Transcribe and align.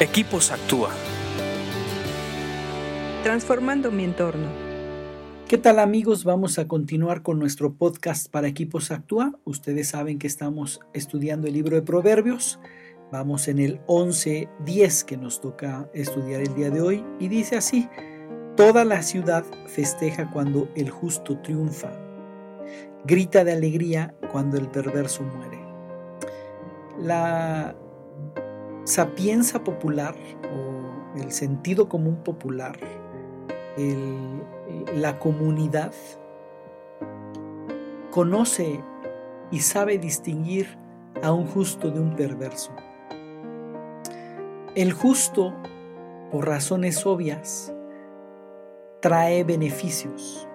Equipos 0.00 0.50
Actúa. 0.50 0.90
Transformando 3.22 3.92
mi 3.92 4.02
entorno. 4.02 4.48
¿Qué 5.46 5.56
tal 5.56 5.78
amigos? 5.78 6.24
Vamos 6.24 6.58
a 6.58 6.66
continuar 6.66 7.22
con 7.22 7.38
nuestro 7.38 7.74
podcast 7.74 8.28
para 8.28 8.48
Equipos 8.48 8.90
Actúa. 8.90 9.38
Ustedes 9.44 9.90
saben 9.90 10.18
que 10.18 10.26
estamos 10.26 10.80
estudiando 10.94 11.46
el 11.46 11.52
libro 11.52 11.76
de 11.76 11.82
Proverbios. 11.82 12.58
Vamos 13.12 13.46
en 13.46 13.60
el 13.60 13.80
11.10 13.86 15.04
que 15.04 15.16
nos 15.16 15.40
toca 15.40 15.88
estudiar 15.94 16.40
el 16.40 16.52
día 16.56 16.70
de 16.70 16.80
hoy 16.80 17.04
y 17.20 17.28
dice 17.28 17.56
así, 17.56 17.88
Toda 18.56 18.84
la 18.84 19.00
ciudad 19.00 19.44
festeja 19.68 20.28
cuando 20.32 20.68
el 20.74 20.90
justo 20.90 21.38
triunfa, 21.38 21.92
grita 23.04 23.44
de 23.44 23.52
alegría 23.52 24.12
cuando 24.32 24.56
el 24.56 24.68
perverso 24.68 25.22
muere. 25.22 25.60
La 26.98 27.76
sapienza 28.84 29.64
popular 29.64 30.14
o 30.44 31.18
el 31.18 31.32
sentido 31.32 31.88
común 31.88 32.16
popular, 32.22 32.78
la 34.94 35.18
comunidad, 35.18 35.92
conoce 38.10 38.80
y 39.50 39.60
sabe 39.60 39.98
distinguir 39.98 40.78
a 41.22 41.32
un 41.32 41.46
justo 41.46 41.90
de 41.90 42.00
un 42.00 42.14
perverso. 42.14 42.72
El 44.74 44.92
justo, 44.92 45.54
por 46.30 46.46
razones 46.46 47.06
obvias, 47.06 47.72
trae 49.00 49.44
beneficios. 49.44 50.48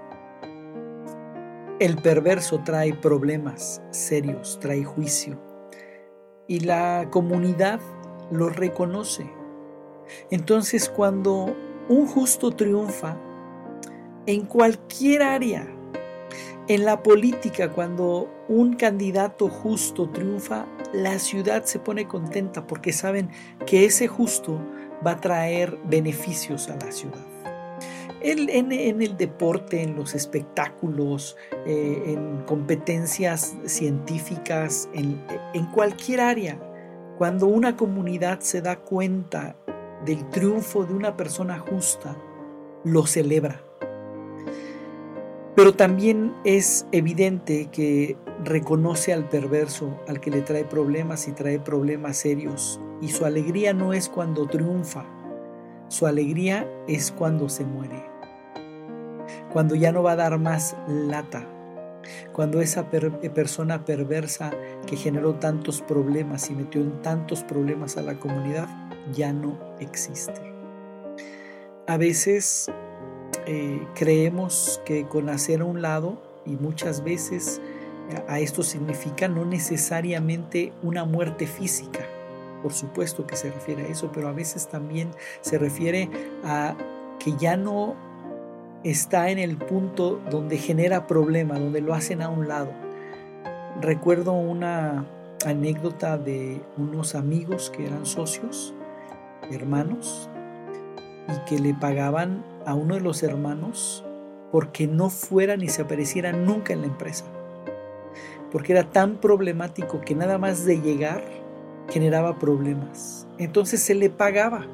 El 1.79 1.95
perverso 1.95 2.61
trae 2.63 2.93
problemas 2.93 3.81
serios, 3.91 4.59
trae 4.59 4.83
juicio. 4.83 5.39
Y 6.47 6.61
la 6.61 7.07
comunidad 7.11 7.79
lo 8.31 8.49
reconoce. 8.49 9.29
Entonces 10.31 10.89
cuando 10.89 11.55
un 11.87 12.07
justo 12.07 12.51
triunfa 12.51 13.17
en 14.25 14.45
cualquier 14.45 15.23
área, 15.23 15.67
en 16.67 16.85
la 16.85 17.01
política, 17.01 17.71
cuando 17.71 18.29
un 18.47 18.75
candidato 18.75 19.49
justo 19.49 20.07
triunfa, 20.09 20.67
la 20.93 21.17
ciudad 21.17 21.63
se 21.63 21.79
pone 21.79 22.07
contenta 22.07 22.67
porque 22.67 22.93
saben 22.93 23.29
que 23.65 23.85
ese 23.85 24.07
justo 24.07 24.61
va 25.05 25.11
a 25.11 25.19
traer 25.19 25.79
beneficios 25.85 26.69
a 26.69 26.75
la 26.75 26.91
ciudad. 26.91 27.25
En, 28.21 28.71
el 29.01 29.17
deporte, 29.17 29.81
en 29.81 29.95
los 29.95 30.13
espectáculos, 30.13 31.37
eh, 31.65 32.03
en 32.07 32.43
competencias 32.45 33.55
científicas, 33.65 34.89
en 34.93 35.65
cualquier 35.73 36.19
área, 36.19 36.59
cuando 37.19 37.47
una 37.47 37.75
comunidad 37.75 38.39
se 38.39 38.61
da 38.61 38.77
cuenta 38.77 39.57
del 40.05 40.29
triunfo 40.29 40.85
de 40.85 40.93
una 40.93 41.17
persona 41.17 41.59
justa, 41.59 42.15
lo 42.85 43.05
celebra. 43.05 43.61
Pero 45.53 45.73
también 45.73 46.33
es 46.45 46.87
evidente 46.93 47.67
que 47.73 48.15
reconoce 48.45 49.11
al 49.11 49.27
perverso, 49.27 49.99
al 50.07 50.21
que 50.21 50.31
le 50.31 50.43
trae 50.43 50.63
problemas 50.63 51.27
y 51.27 51.33
trae 51.33 51.59
problemas 51.59 52.15
serios. 52.15 52.79
Y 53.01 53.09
su 53.09 53.25
alegría 53.25 53.73
no 53.73 53.91
es 53.91 54.07
cuando 54.07 54.47
triunfa, 54.47 55.03
su 55.89 56.07
alegría 56.07 56.71
es 56.87 57.11
cuando 57.11 57.49
se 57.49 57.65
muere. 57.65 58.01
Cuando 59.51 59.75
ya 59.75 59.91
no 59.91 60.03
va 60.03 60.13
a 60.13 60.15
dar 60.15 60.39
más 60.39 60.73
lata, 60.87 61.45
cuando 62.33 62.61
esa 62.61 62.87
eh, 62.91 63.29
persona 63.29 63.85
perversa 63.85 64.51
que 64.85 64.95
generó 64.95 65.35
tantos 65.35 65.81
problemas 65.81 66.49
y 66.49 66.55
metió 66.55 66.81
en 66.81 67.01
tantos 67.01 67.43
problemas 67.43 67.97
a 67.97 68.01
la 68.01 68.19
comunidad 68.19 68.67
ya 69.13 69.33
no 69.33 69.57
existe. 69.79 70.41
A 71.87 71.97
veces 71.97 72.71
eh, 73.45 73.85
creemos 73.95 74.81
que 74.85 75.07
con 75.07 75.29
hacer 75.29 75.61
a 75.61 75.65
un 75.65 75.81
lado, 75.81 76.21
y 76.45 76.51
muchas 76.51 77.03
veces 77.03 77.61
a 78.27 78.39
esto 78.39 78.63
significa 78.63 79.27
no 79.27 79.45
necesariamente 79.45 80.73
una 80.81 81.05
muerte 81.05 81.45
física, 81.45 82.07
por 82.61 82.73
supuesto 82.73 83.25
que 83.25 83.35
se 83.35 83.51
refiere 83.51 83.83
a 83.83 83.87
eso, 83.87 84.11
pero 84.11 84.27
a 84.27 84.33
veces 84.33 84.67
también 84.67 85.11
se 85.41 85.57
refiere 85.57 86.09
a 86.43 86.75
que 87.19 87.33
ya 87.37 87.55
no 87.57 87.95
está 88.83 89.29
en 89.29 89.39
el 89.39 89.57
punto 89.57 90.21
donde 90.29 90.57
genera 90.57 91.07
problema, 91.07 91.59
donde 91.59 91.81
lo 91.81 91.93
hacen 91.93 92.21
a 92.21 92.29
un 92.29 92.47
lado. 92.47 92.71
Recuerdo 93.81 94.33
una 94.33 95.05
anécdota 95.45 96.17
de 96.17 96.61
unos 96.77 97.15
amigos 97.15 97.71
que 97.75 97.85
eran 97.85 98.05
socios, 98.05 98.73
hermanos, 99.51 100.29
y 101.27 101.49
que 101.49 101.59
le 101.59 101.73
pagaban 101.73 102.43
a 102.65 102.73
uno 102.73 102.95
de 102.95 103.01
los 103.01 103.23
hermanos 103.23 104.03
porque 104.51 104.87
no 104.87 105.09
fuera 105.09 105.57
ni 105.57 105.67
se 105.69 105.83
apareciera 105.83 106.31
nunca 106.31 106.73
en 106.73 106.81
la 106.81 106.87
empresa. 106.87 107.25
Porque 108.51 108.73
era 108.73 108.83
tan 108.83 109.17
problemático 109.17 110.01
que 110.01 110.15
nada 110.15 110.37
más 110.37 110.65
de 110.65 110.81
llegar 110.81 111.23
generaba 111.89 112.39
problemas. 112.39 113.27
Entonces 113.37 113.81
se 113.81 113.93
le 113.93 114.09
pagaba 114.09 114.65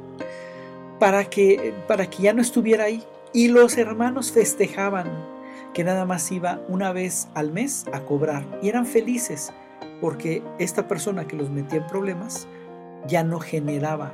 para 1.00 1.26
que, 1.26 1.74
para 1.88 2.10
que 2.10 2.24
ya 2.24 2.34
no 2.34 2.42
estuviera 2.42 2.86
ahí. 2.86 3.04
Y 3.36 3.50
los 3.50 3.78
hermanos 3.78 4.32
festejaban 4.32 5.12
que 5.74 5.84
nada 5.84 6.06
más 6.06 6.32
iba 6.32 6.62
una 6.70 6.94
vez 6.94 7.28
al 7.34 7.52
mes 7.52 7.86
a 7.92 8.00
cobrar 8.00 8.46
y 8.62 8.70
eran 8.70 8.86
felices 8.86 9.52
porque 10.00 10.42
esta 10.58 10.88
persona 10.88 11.28
que 11.28 11.36
los 11.36 11.50
metía 11.50 11.80
en 11.80 11.88
problemas 11.88 12.48
ya 13.08 13.26
no 13.26 13.42
generaba 13.42 14.14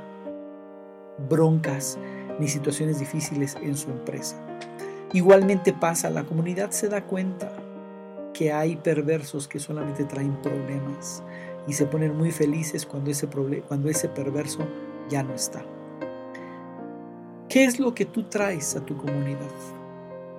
broncas 1.30 1.96
ni 2.40 2.48
situaciones 2.48 2.98
difíciles 2.98 3.56
en 3.62 3.76
su 3.76 3.90
empresa. 3.90 4.44
Igualmente 5.12 5.72
pasa, 5.72 6.10
la 6.10 6.24
comunidad 6.24 6.72
se 6.72 6.88
da 6.88 7.04
cuenta 7.04 7.52
que 8.34 8.52
hay 8.52 8.74
perversos 8.74 9.46
que 9.46 9.60
solamente 9.60 10.02
traen 10.02 10.34
problemas 10.42 11.22
y 11.68 11.74
se 11.74 11.86
ponen 11.86 12.16
muy 12.16 12.32
felices 12.32 12.84
cuando 12.84 13.12
ese, 13.12 13.28
cuando 13.68 13.88
ese 13.88 14.08
perverso 14.08 14.66
ya 15.08 15.22
no 15.22 15.32
está. 15.32 15.64
¿Qué 17.52 17.64
es 17.64 17.78
lo 17.78 17.94
que 17.94 18.06
tú 18.06 18.22
traes 18.22 18.76
a 18.76 18.80
tu 18.86 18.96
comunidad? 18.96 19.50